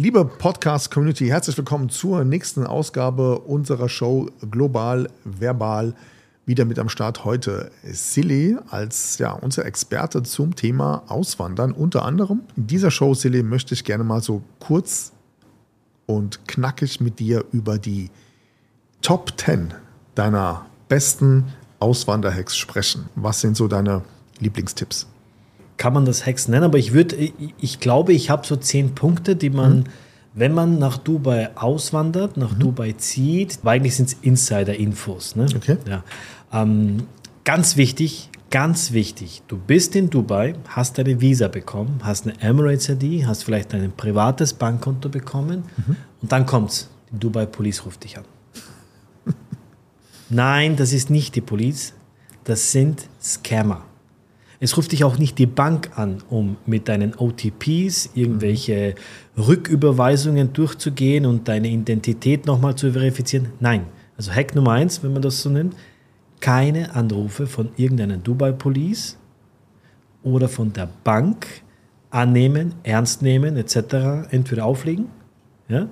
[0.00, 5.92] Liebe Podcast-Community, herzlich willkommen zur nächsten Ausgabe unserer Show Global Verbal.
[6.46, 11.72] Wieder mit am Start heute Silly als ja, unser Experte zum Thema Auswandern.
[11.72, 15.10] Unter anderem in dieser Show, Silly, möchte ich gerne mal so kurz
[16.06, 18.10] und knackig mit dir über die
[19.02, 19.74] Top 10
[20.14, 21.46] deiner besten
[21.80, 23.08] Auswanderhacks sprechen.
[23.16, 24.02] Was sind so deine
[24.38, 25.08] Lieblingstipps?
[25.78, 27.16] Kann man das Hacks nennen, aber ich würde,
[27.60, 29.84] ich glaube, ich habe so zehn Punkte, die man, mhm.
[30.34, 32.58] wenn man nach Dubai auswandert, nach mhm.
[32.58, 35.36] Dubai zieht, weil eigentlich sind es Insider-Infos.
[35.36, 35.46] Ne?
[35.56, 35.78] Okay.
[35.88, 36.02] Ja.
[36.52, 37.06] Ähm,
[37.44, 43.26] ganz wichtig, ganz wichtig, du bist in Dubai, hast deine Visa bekommen, hast eine Emirates-ID,
[43.26, 45.96] hast vielleicht ein privates Bankkonto bekommen mhm.
[46.20, 46.90] und dann kommt's.
[47.12, 48.24] Die Dubai Police ruft dich an.
[50.28, 51.94] Nein, das ist nicht die Police,
[52.44, 53.87] das sind Scammer.
[54.60, 58.96] Es ruft dich auch nicht die Bank an, um mit deinen OTPs irgendwelche
[59.36, 63.50] Rücküberweisungen durchzugehen und deine Identität nochmal zu verifizieren.
[63.60, 63.86] Nein.
[64.16, 65.76] Also Hack Nummer eins, wenn man das so nennt,
[66.40, 69.16] keine Anrufe von irgendeiner Dubai Police
[70.24, 71.46] oder von der Bank
[72.10, 74.26] annehmen, ernst nehmen etc.
[74.30, 75.06] entweder auflegen
[75.68, 75.88] ja,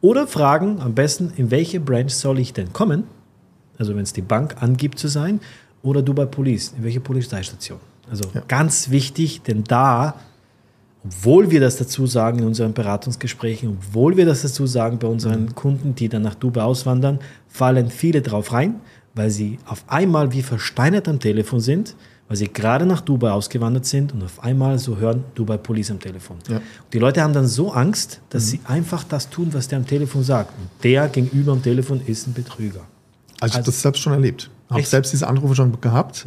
[0.00, 3.04] oder fragen am besten, in welche Branch soll ich denn kommen?
[3.76, 5.40] Also wenn es die Bank angibt zu sein
[5.82, 7.80] oder Dubai Police, in welche Polizeistation.
[8.10, 8.42] Also ja.
[8.48, 10.14] ganz wichtig, denn da,
[11.04, 15.42] obwohl wir das dazu sagen in unseren Beratungsgesprächen, obwohl wir das dazu sagen bei unseren
[15.42, 15.54] mhm.
[15.54, 18.76] Kunden, die dann nach Dubai auswandern, fallen viele drauf rein,
[19.14, 21.96] weil sie auf einmal wie versteinert am Telefon sind,
[22.28, 25.98] weil sie gerade nach Dubai ausgewandert sind und auf einmal so hören Dubai Police am
[25.98, 26.36] Telefon.
[26.48, 26.60] Ja.
[26.92, 28.48] die Leute haben dann so Angst, dass mhm.
[28.48, 30.52] sie einfach das tun, was der am Telefon sagt.
[30.58, 32.80] Und der gegenüber am Telefon ist ein Betrüger.
[33.40, 34.50] Also, ich habe das selbst schon erlebt.
[34.68, 36.26] Ich habe selbst diese Anrufe schon gehabt.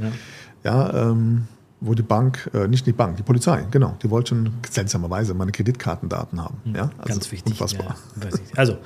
[0.63, 1.47] Ja, ja ähm,
[1.81, 6.39] wo die Bank, äh, nicht die Bank, die Polizei, genau, die wollten seltsamerweise meine Kreditkartendaten
[6.39, 6.61] haben.
[6.63, 6.81] Mhm, ja?
[6.97, 7.53] Also Ganz wichtig.
[7.53, 7.97] Unfassbar.
[8.21, 8.77] Ja, also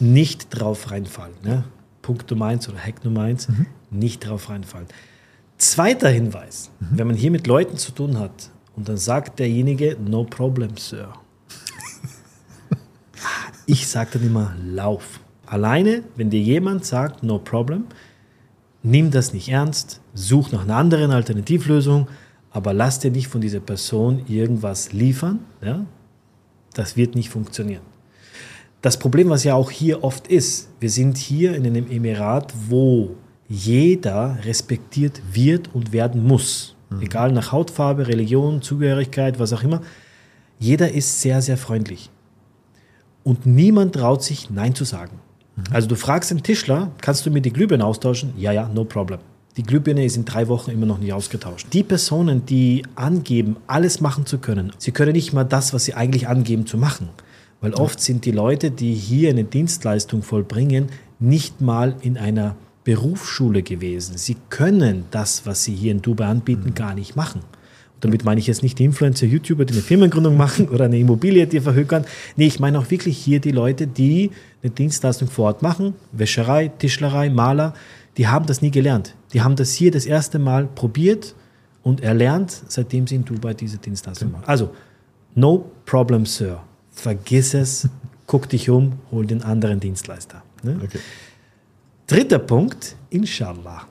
[0.00, 1.34] nicht drauf reinfallen.
[1.42, 1.64] Ne?
[2.02, 3.66] Punkt Nummer eins oder Hack Nummer eins, mhm.
[3.90, 4.88] nicht drauf reinfallen.
[5.56, 6.98] Zweiter Hinweis, mhm.
[6.98, 11.12] wenn man hier mit Leuten zu tun hat und dann sagt derjenige, no problem, Sir.
[13.66, 15.20] ich sage dann immer, lauf.
[15.46, 17.84] Alleine, wenn dir jemand sagt, no problem,
[18.86, 22.08] nimm das nicht ernst, such nach einer anderen Alternativlösung,
[22.50, 25.40] aber lass dir nicht von dieser Person irgendwas liefern.
[25.60, 25.84] Ja?
[26.72, 27.82] Das wird nicht funktionieren.
[28.80, 33.16] Das Problem, was ja auch hier oft ist, wir sind hier in einem Emirat, wo
[33.48, 36.76] jeder respektiert wird und werden muss.
[36.90, 37.02] Mhm.
[37.02, 39.82] Egal nach Hautfarbe, Religion, Zugehörigkeit, was auch immer.
[40.58, 42.10] Jeder ist sehr, sehr freundlich.
[43.24, 45.18] Und niemand traut sich, Nein zu sagen.
[45.56, 45.64] Mhm.
[45.70, 48.32] Also du fragst den Tischler, kannst du mir die Glühbirne austauschen?
[48.36, 49.18] Ja, ja, no problem.
[49.56, 51.68] Die Glühbirne ist in drei Wochen immer noch nicht ausgetauscht.
[51.72, 55.94] Die Personen, die angeben, alles machen zu können, sie können nicht mal das, was sie
[55.94, 57.08] eigentlich angeben, zu machen.
[57.62, 63.62] Weil oft sind die Leute, die hier eine Dienstleistung vollbringen, nicht mal in einer Berufsschule
[63.62, 64.18] gewesen.
[64.18, 66.74] Sie können das, was sie hier in Dubai anbieten, mhm.
[66.74, 67.40] gar nicht machen.
[68.00, 71.46] Damit meine ich jetzt nicht die Influencer, YouTuber, die eine Firmengründung machen oder eine Immobilie,
[71.46, 72.04] die verhökern.
[72.36, 74.30] Nee, ich meine auch wirklich hier die Leute, die
[74.62, 77.72] eine Dienstleistung vor Ort machen, Wäscherei, Tischlerei, Maler,
[78.18, 79.14] die haben das nie gelernt.
[79.32, 81.34] Die haben das hier das erste Mal probiert
[81.82, 84.44] und erlernt, seitdem sie in Dubai diese Dienstleistung machen.
[84.46, 84.74] Also,
[85.34, 86.62] no problem, Sir.
[86.90, 87.88] Vergiss es,
[88.26, 90.42] guck dich um, hol den anderen Dienstleister.
[90.62, 90.80] Ne?
[90.82, 90.98] Okay.
[92.06, 93.86] Dritter Punkt, Inshallah.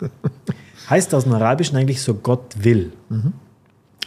[0.88, 2.92] heißt aus dem Arabischen eigentlich so Gott will.
[3.08, 3.32] Mhm.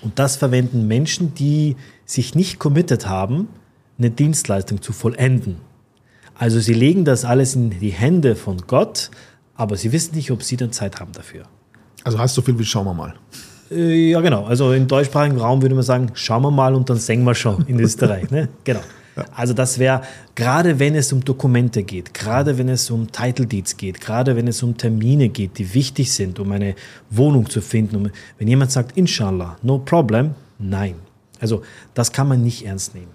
[0.01, 1.75] Und das verwenden Menschen, die
[2.05, 3.49] sich nicht committed haben,
[3.97, 5.57] eine Dienstleistung zu vollenden.
[6.35, 9.11] Also sie legen das alles in die Hände von Gott,
[9.55, 11.43] aber sie wissen nicht, ob sie dann Zeit haben dafür.
[12.05, 13.15] Also heißt so viel wie schauen wir mal.
[13.69, 14.45] Äh, ja, genau.
[14.45, 17.65] Also im deutschsprachigen Raum würde man sagen, schauen wir mal und dann singen wir schon
[17.67, 18.31] in Österreich.
[18.31, 18.47] ne?
[18.63, 18.79] Genau.
[19.35, 20.01] Also das wäre,
[20.35, 24.47] gerade wenn es um Dokumente geht, gerade wenn es um Title Deeds geht, gerade wenn
[24.47, 26.75] es um Termine geht, die wichtig sind, um eine
[27.09, 27.95] Wohnung zu finden.
[27.95, 30.95] Um, wenn jemand sagt, Inshallah, no problem, nein.
[31.39, 33.11] Also das kann man nicht ernst nehmen.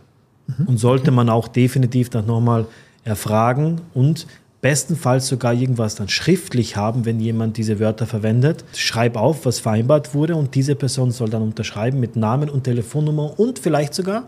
[0.46, 0.66] Mhm.
[0.66, 2.66] Und sollte man auch definitiv dann nochmal
[3.04, 4.26] erfragen und
[4.64, 8.64] bestenfalls sogar irgendwas dann schriftlich haben, wenn jemand diese Wörter verwendet.
[8.74, 13.38] Schreib auf, was vereinbart wurde und diese Person soll dann unterschreiben mit Namen und Telefonnummer
[13.38, 14.26] und vielleicht sogar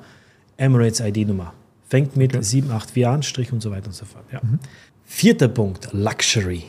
[0.56, 1.52] Emirates ID-Nummer.
[1.88, 2.42] Fängt mit okay.
[2.42, 4.24] 784 an, Strich und so weiter und so fort.
[4.32, 4.40] Ja.
[4.42, 4.58] Mhm.
[5.04, 6.64] Vierter Punkt, Luxury.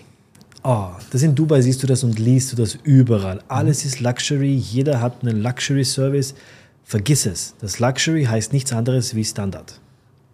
[0.64, 3.42] Oh, das in Dubai siehst du das und liest du das überall.
[3.48, 6.36] Alles ist Luxury, jeder hat einen Luxury-Service.
[6.84, 7.56] Vergiss es.
[7.60, 9.80] Das Luxury heißt nichts anderes wie Standard.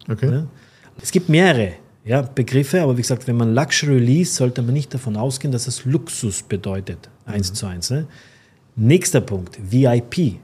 [0.08, 0.30] Okay.
[0.30, 0.46] Ja?
[1.00, 1.74] Es gibt mehrere
[2.04, 5.66] ja, Begriffe, aber wie gesagt, wenn man Luxury liest, sollte man nicht davon ausgehen, dass
[5.66, 7.54] es Luxus bedeutet, eins mhm.
[7.54, 7.90] zu eins.
[7.90, 8.06] Ne?
[8.76, 10.36] Nächster Punkt, VIP.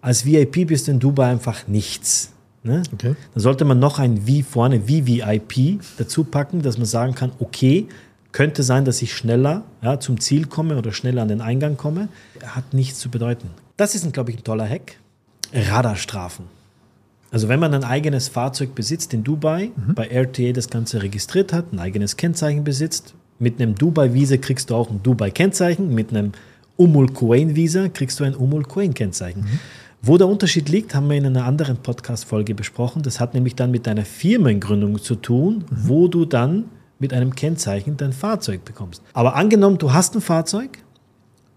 [0.00, 2.32] Als VIP bist du in Dubai einfach nichts.
[2.62, 2.82] Ne?
[2.92, 3.14] Okay.
[3.34, 7.88] Dann sollte man noch ein V vorne, VVIP, dazu packen, dass man sagen kann, okay,
[8.32, 12.08] könnte sein, dass ich schneller ja, zum Ziel komme oder schneller an den Eingang komme.
[12.44, 13.50] Hat nichts zu bedeuten.
[13.76, 14.96] Das ist, glaube ich, ein toller Hack.
[15.52, 16.44] Radarstrafen.
[17.30, 19.94] Also wenn man ein eigenes Fahrzeug besitzt in Dubai, mhm.
[19.94, 24.74] bei RTA das Ganze registriert hat, ein eigenes Kennzeichen besitzt, mit einem Dubai-Visa kriegst du
[24.74, 26.32] auch ein Dubai-Kennzeichen, mit einem
[26.76, 29.42] Umul Quain-Visa kriegst du ein Umul Quain-Kennzeichen.
[29.42, 29.60] Mhm.
[30.00, 33.02] Wo der Unterschied liegt, haben wir in einer anderen Podcast-Folge besprochen.
[33.02, 35.88] Das hat nämlich dann mit deiner Firmengründung zu tun, mhm.
[35.88, 36.66] wo du dann
[37.00, 39.02] mit einem Kennzeichen dein Fahrzeug bekommst.
[39.12, 40.78] Aber angenommen, du hast ein Fahrzeug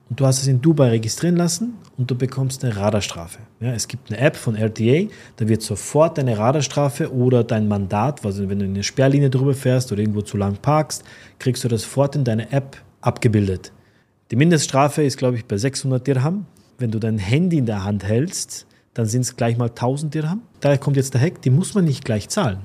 [0.09, 3.39] und du hast es in Dubai registrieren lassen und du bekommst eine Radarstrafe.
[3.59, 5.07] Ja, es gibt eine App von RTA,
[5.38, 9.53] da wird sofort deine Radarstrafe oder dein Mandat, also wenn du in eine Sperrlinie drüber
[9.53, 11.03] fährst oder irgendwo zu lang parkst,
[11.38, 13.71] kriegst du das sofort in deine App abgebildet.
[14.31, 16.45] Die Mindeststrafe ist, glaube ich, bei 600 Dirham.
[16.81, 20.41] Wenn du dein Handy in der Hand hältst, dann sind es gleich mal 1000 Dirham.
[20.59, 22.59] Daher kommt jetzt der Hack, die muss man nicht gleich zahlen.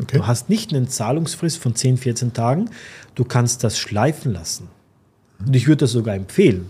[0.00, 0.18] Okay.
[0.18, 2.70] Du hast nicht eine Zahlungsfrist von 10, 14 Tagen.
[3.14, 4.68] Du kannst das schleifen lassen.
[5.44, 6.66] Und ich würde das sogar empfehlen.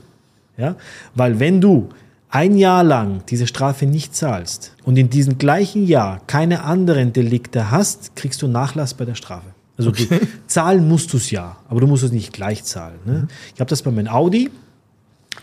[0.56, 0.76] Ja?
[1.14, 1.88] Weil wenn du
[2.28, 7.70] ein Jahr lang diese Strafe nicht zahlst und in diesem gleichen Jahr keine anderen Delikte
[7.70, 9.46] hast, kriegst du Nachlass bei der Strafe.
[9.76, 10.08] Also okay.
[10.46, 12.98] zahlen musst du es ja, aber du musst es nicht gleich zahlen.
[13.04, 13.12] Ne?
[13.12, 13.28] Mhm.
[13.54, 14.50] Ich habe das bei meinem Audi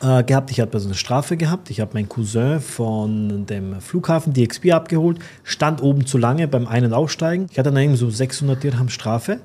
[0.01, 0.51] äh, gehabt.
[0.51, 1.69] Ich habe so eine Strafe gehabt.
[1.69, 6.85] Ich habe meinen Cousin von dem Flughafen DXB abgeholt, stand oben zu lange beim Ein-
[6.85, 7.47] und Aussteigen.
[7.51, 9.39] Ich hatte dann eben so 600 Dirham Strafe.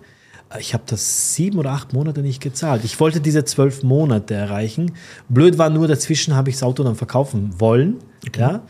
[0.50, 2.84] Äh, ich habe das sieben oder acht Monate nicht gezahlt.
[2.84, 4.93] Ich wollte diese zwölf Monate erreichen.
[5.28, 7.96] Blöd war nur, dazwischen habe ich das Auto dann verkaufen wollen.
[8.26, 8.40] Okay.
[8.40, 8.62] Ja?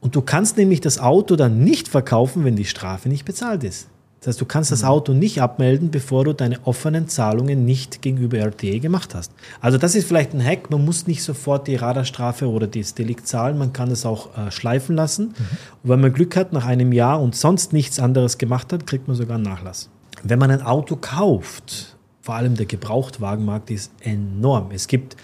[0.00, 3.88] Und du kannst nämlich das Auto dann nicht verkaufen, wenn die Strafe nicht bezahlt ist.
[4.20, 4.88] Das heißt, du kannst das mhm.
[4.88, 9.32] Auto nicht abmelden, bevor du deine offenen Zahlungen nicht gegenüber RTE gemacht hast.
[9.60, 10.70] Also das ist vielleicht ein Hack.
[10.70, 13.56] Man muss nicht sofort die Radarstrafe oder das Delikt zahlen.
[13.56, 15.28] Man kann es auch äh, schleifen lassen.
[15.28, 15.34] Mhm.
[15.82, 19.08] Und wenn man Glück hat, nach einem Jahr und sonst nichts anderes gemacht hat, kriegt
[19.08, 19.88] man sogar einen Nachlass.
[20.22, 24.70] Wenn man ein Auto kauft, vor allem der Gebrauchtwagenmarkt ist enorm.
[24.74, 25.16] Es gibt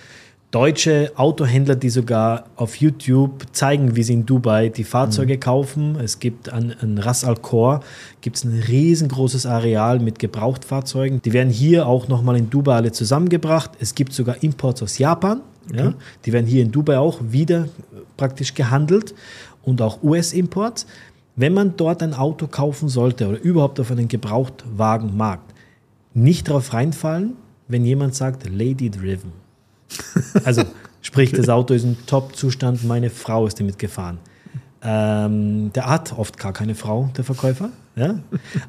[0.50, 5.40] deutsche Autohändler, die sogar auf YouTube zeigen, wie sie in Dubai die Fahrzeuge mhm.
[5.40, 5.96] kaufen.
[5.96, 7.80] Es gibt an, an Ras Al Khor
[8.20, 11.20] gibt es ein riesengroßes Areal mit Gebrauchtfahrzeugen.
[11.22, 13.72] Die werden hier auch nochmal in Dubai alle zusammengebracht.
[13.80, 15.40] Es gibt sogar Imports aus Japan.
[15.68, 15.78] Okay.
[15.78, 15.94] Ja,
[16.24, 17.68] die werden hier in Dubai auch wieder
[18.16, 19.14] praktisch gehandelt
[19.64, 20.86] und auch US-Imports.
[21.34, 25.52] Wenn man dort ein Auto kaufen sollte oder überhaupt auf einen Gebrauchtwagenmarkt,
[26.14, 27.34] nicht darauf reinfallen,
[27.68, 29.45] wenn jemand sagt Lady Driven.
[30.44, 30.62] Also
[31.02, 34.18] sprich, das Auto ist im Top-Zustand, meine Frau ist damit gefahren.
[34.82, 37.70] Ähm, der hat oft gar keine Frau, der Verkäufer.
[37.96, 38.20] Ja?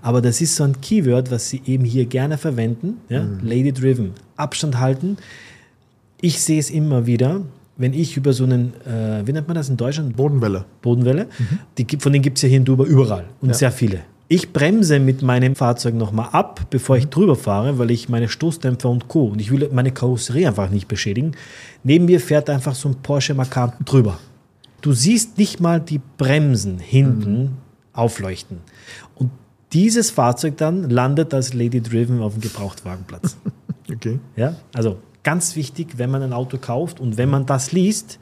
[0.02, 2.98] Aber das ist so ein Keyword, was sie eben hier gerne verwenden.
[3.10, 3.24] Ja?
[3.24, 3.40] Mhm.
[3.44, 4.14] Lady Driven.
[4.36, 5.18] Abstand halten.
[6.22, 7.42] Ich sehe es immer wieder,
[7.76, 10.16] wenn ich über so einen, äh, wie nennt man das in Deutschland?
[10.16, 10.66] Bodenwelle.
[10.82, 11.26] Bodenwelle.
[11.26, 11.60] Mhm.
[11.78, 13.54] Die, von denen gibt es ja hier in Dubai überall und ja.
[13.54, 14.02] sehr viele.
[14.30, 17.12] Ich bremse mit meinem Fahrzeug nochmal ab, bevor ich mhm.
[17.12, 19.28] drüber fahre, weil ich meine Stoßdämpfer und Co.
[19.28, 21.32] und ich will meine Karosserie einfach nicht beschädigen.
[21.84, 24.20] Neben mir fährt einfach so ein Porsche Macan drüber.
[24.82, 27.58] Du siehst nicht mal die Bremsen hinten mhm.
[27.94, 28.60] aufleuchten.
[29.16, 29.32] Und
[29.74, 33.38] dieses Fahrzeug dann landet als Lady Driven auf dem Gebrauchtwagenplatz.
[33.92, 34.20] okay.
[34.36, 38.20] Ja, also ganz wichtig, wenn man ein Auto kauft und wenn man das liest,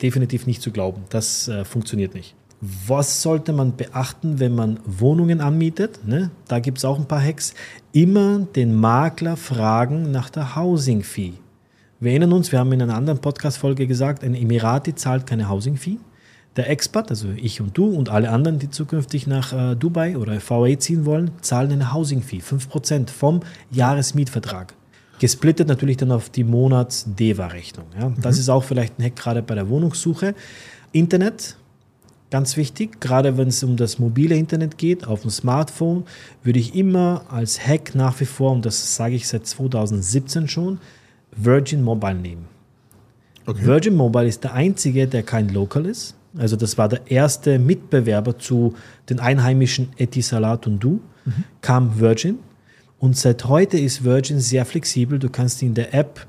[0.00, 1.02] definitiv nicht zu glauben.
[1.10, 2.34] Das äh, funktioniert nicht.
[2.60, 6.06] Was sollte man beachten, wenn man Wohnungen anmietet?
[6.06, 6.30] Ne?
[6.46, 7.54] Da gibt es auch ein paar Hacks.
[7.92, 11.32] Immer den Makler fragen nach der Housing Fee.
[12.00, 15.78] Wir erinnern uns, wir haben in einer anderen Podcast-Folge gesagt, ein Emirati zahlt keine Housing
[15.78, 15.98] Fee.
[16.56, 20.36] Der Expat, also ich und du und alle anderen, die zukünftig nach äh, Dubai oder
[20.46, 24.74] VA ziehen wollen, zahlen eine Housing Fee, 5% vom Jahresmietvertrag.
[25.18, 27.86] Gesplittet natürlich dann auf die Monats-DEWA-Rechnung.
[27.98, 28.12] Ja?
[28.20, 28.40] Das mhm.
[28.40, 30.34] ist auch vielleicht ein Hack gerade bei der Wohnungssuche.
[30.92, 31.56] Internet,
[32.30, 36.04] Ganz wichtig, gerade wenn es um das mobile Internet geht, auf dem Smartphone,
[36.44, 40.78] würde ich immer als Hack nach wie vor, und das sage ich seit 2017 schon,
[41.34, 42.46] Virgin Mobile nehmen.
[43.46, 43.64] Okay.
[43.64, 46.14] Virgin Mobile ist der einzige, der kein Local ist.
[46.38, 48.74] Also das war der erste Mitbewerber zu
[49.08, 51.44] den einheimischen Etisalat und Du, mhm.
[51.60, 52.38] kam Virgin.
[53.00, 55.18] Und seit heute ist Virgin sehr flexibel.
[55.18, 56.28] Du kannst in der App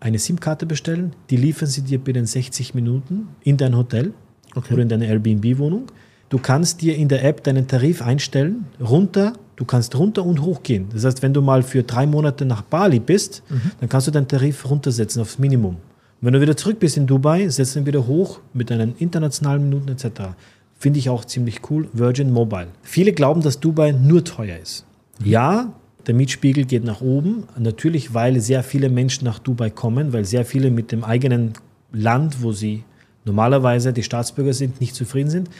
[0.00, 4.14] eine SIM-Karte bestellen, die liefern sie dir binnen 60 Minuten in dein Hotel
[4.54, 4.74] okay.
[4.74, 5.86] oder in deine Airbnb-Wohnung.
[6.28, 10.62] Du kannst dir in der App deinen Tarif einstellen, runter, du kannst runter und hoch
[10.62, 10.86] gehen.
[10.92, 13.70] Das heißt, wenn du mal für drei Monate nach Bali bist, mhm.
[13.80, 15.74] dann kannst du deinen Tarif runtersetzen aufs Minimum.
[15.74, 19.62] Und wenn du wieder zurück bist in Dubai, setzt ihn wieder hoch mit deinen internationalen
[19.62, 20.30] Minuten etc.
[20.78, 21.88] Finde ich auch ziemlich cool.
[21.92, 22.68] Virgin Mobile.
[22.82, 24.86] Viele glauben, dass Dubai nur teuer ist.
[25.20, 25.26] Mhm.
[25.26, 25.72] Ja,
[26.06, 27.44] der Mietspiegel geht nach oben.
[27.58, 31.52] Natürlich, weil sehr viele Menschen nach Dubai kommen, weil sehr viele mit dem eigenen
[31.92, 32.84] Land, wo sie
[33.24, 35.50] normalerweise die Staatsbürger sind, nicht zufrieden sind.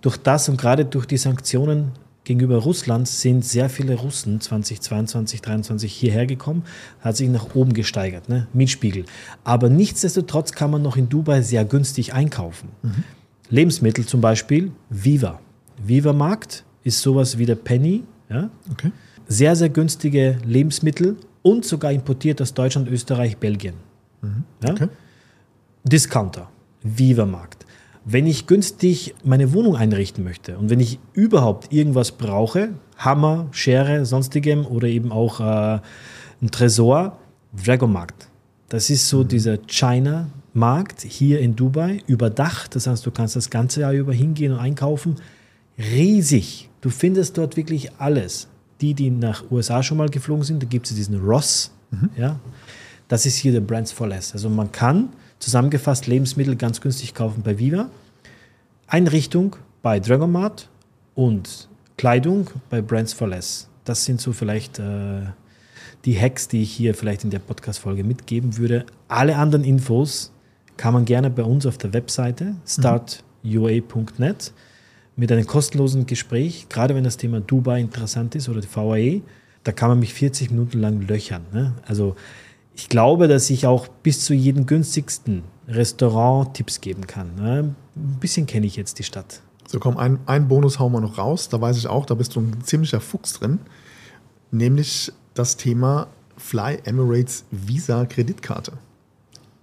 [0.00, 1.92] Durch das und gerade durch die Sanktionen
[2.24, 6.64] gegenüber Russland sind sehr viele Russen 2022, 2023 hierher gekommen,
[7.00, 8.46] hat sich nach oben gesteigert, ne?
[8.52, 9.04] Mietspiegel.
[9.44, 12.68] Aber nichtsdestotrotz kann man noch in Dubai sehr günstig einkaufen.
[12.82, 13.04] Mhm.
[13.50, 15.40] Lebensmittel zum Beispiel, Viva.
[15.84, 18.04] Viva Markt ist sowas wie der Penny.
[18.30, 18.50] Ja?
[18.70, 18.92] Okay.
[19.28, 23.74] Sehr, sehr günstige Lebensmittel und sogar importiert aus Deutschland, Österreich, Belgien.
[24.20, 24.44] Mhm.
[24.64, 24.70] Ja?
[24.72, 24.88] Okay.
[25.84, 26.48] Discounter,
[26.82, 27.66] Viva Markt
[28.04, 34.04] wenn ich günstig meine Wohnung einrichten möchte und wenn ich überhaupt irgendwas brauche, Hammer, Schere,
[34.04, 35.80] sonstigem oder eben auch äh,
[36.40, 37.18] ein Tresor,
[37.64, 38.28] Dragonmarkt.
[38.68, 39.28] Das ist so mhm.
[39.28, 42.74] dieser China-Markt hier in Dubai, überdacht.
[42.74, 45.16] Das heißt, du kannst das ganze Jahr über hingehen und einkaufen.
[45.78, 46.70] Riesig.
[46.80, 48.48] Du findest dort wirklich alles.
[48.80, 51.70] Die, die nach USA schon mal geflogen sind, da gibt es diesen Ross.
[51.90, 52.10] Mhm.
[52.16, 52.40] Ja?
[53.08, 54.32] Das ist hier der Brands for Less.
[54.32, 55.10] Also man kann
[55.42, 57.90] zusammengefasst Lebensmittel ganz günstig kaufen bei Viva,
[58.86, 60.68] Einrichtung bei Dragonmart
[61.14, 63.68] und Kleidung bei Brands for Less.
[63.84, 65.22] Das sind so vielleicht äh,
[66.04, 68.86] die Hacks, die ich hier vielleicht in der Podcast-Folge mitgeben würde.
[69.08, 70.32] Alle anderen Infos
[70.76, 74.52] kann man gerne bei uns auf der Webseite startua.net
[75.16, 79.22] mit einem kostenlosen Gespräch, gerade wenn das Thema Dubai interessant ist oder die VAE,
[79.64, 81.42] da kann man mich 40 Minuten lang löchern.
[81.52, 81.74] Ne?
[81.84, 82.14] Also
[82.74, 87.34] ich glaube, dass ich auch bis zu jedem günstigsten Restaurant Tipps geben kann.
[87.36, 87.74] Ne?
[87.96, 89.42] Ein bisschen kenne ich jetzt die Stadt.
[89.66, 91.48] So, komm, ein, ein Bonus hauen wir noch raus.
[91.48, 93.60] Da weiß ich auch, da bist du ein ziemlicher Fuchs drin.
[94.50, 98.72] Nämlich das Thema Fly Emirates Visa Kreditkarte.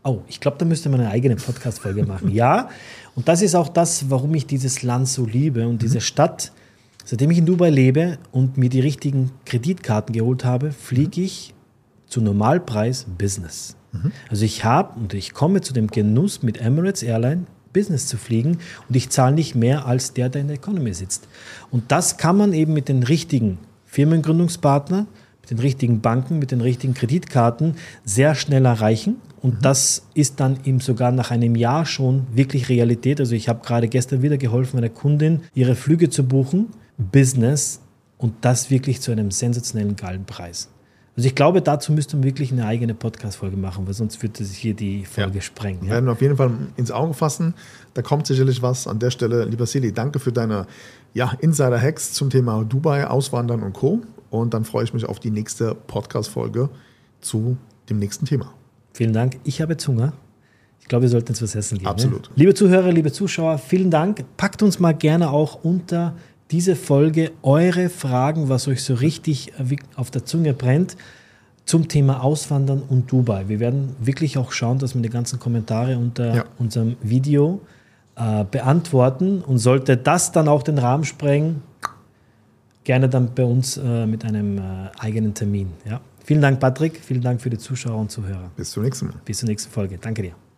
[0.04, 2.32] Oh, ich glaube, da müsste man eine eigene Podcast-Folge machen.
[2.34, 2.70] ja,
[3.16, 6.54] und das ist auch das, warum ich dieses Land so liebe und diese Stadt.
[7.04, 11.54] Seitdem ich in Dubai lebe und mir die richtigen Kreditkarten geholt habe, fliege ich
[12.10, 13.78] zu Normalpreis Business.
[13.94, 14.12] Mhm.
[14.30, 18.58] Also ich habe und ich komme zu dem Genuss mit Emirates Airline Business zu fliegen
[18.88, 21.28] und ich zahle nicht mehr als der, der in der Economy sitzt.
[21.72, 25.08] Und das kann man eben mit den richtigen Firmengründungspartnern,
[25.42, 29.18] mit den richtigen Banken, mit den richtigen Kreditkarten sehr schnell erreichen.
[29.42, 29.62] Und mhm.
[29.62, 33.20] das ist dann eben sogar nach einem Jahr schon wirklich Realität.
[33.20, 37.82] Also ich habe gerade gestern wieder geholfen, einer Kundin ihre Flüge zu buchen, Business
[38.18, 40.70] und das wirklich zu einem sensationellen geilen Preis.
[41.20, 44.58] Also ich glaube, dazu müsste man wirklich eine eigene Podcast-Folge machen, weil sonst würde sich
[44.58, 45.42] hier die Folge ja.
[45.42, 45.84] sprengen.
[45.84, 45.90] Ja?
[45.96, 47.56] Werden wir auf jeden Fall ins Auge fassen.
[47.94, 49.44] Da kommt sicherlich was an der Stelle.
[49.44, 50.66] Lieber Sili, danke für deine
[51.14, 54.00] ja, Insider-Hacks zum Thema Dubai, Auswandern und Co.
[54.30, 56.70] Und dann freue ich mich auf die nächste Podcast-Folge
[57.20, 57.58] zu
[57.90, 58.54] dem nächsten Thema.
[58.94, 59.42] Vielen Dank.
[59.44, 60.14] Ich habe Zunge.
[60.80, 61.84] Ich glaube, wir sollten jetzt was essen gehen.
[61.84, 61.90] Ne?
[61.90, 62.30] Absolut.
[62.30, 62.36] Ne?
[62.38, 64.24] Liebe Zuhörer, liebe Zuschauer, vielen Dank.
[64.38, 66.16] Packt uns mal gerne auch unter
[66.52, 69.54] diese Folge eure Fragen, was euch so richtig
[69.96, 70.98] auf der Zunge brennt
[71.66, 73.48] zum Thema Auswandern und Dubai.
[73.48, 76.46] Wir werden wirklich auch schauen, dass wir die ganzen Kommentare unter ja.
[76.58, 77.62] unserem Video
[78.16, 79.42] äh, beantworten.
[79.42, 81.62] Und sollte das dann auch den Rahmen sprengen,
[82.84, 84.62] gerne dann bei uns äh, mit einem äh,
[84.98, 85.72] eigenen Termin.
[85.86, 86.02] Ja.
[86.26, 87.00] Vielen Dank, Patrick.
[87.04, 88.50] Vielen Dank für die Zuschauer und Zuhörer.
[88.56, 89.16] Bis zum nächsten Mal.
[89.24, 90.00] Bis zur nächsten Folge.
[90.00, 90.49] Danke dir.